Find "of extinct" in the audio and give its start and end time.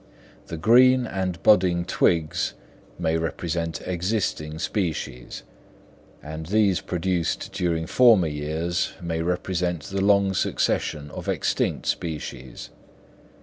11.11-11.85